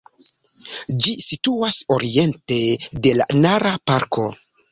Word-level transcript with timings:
Ĝi 1.05 1.11
situas 1.25 1.77
oriente 1.97 2.59
de 3.05 3.13
la 3.21 3.29
Nara-parko. 3.45 4.29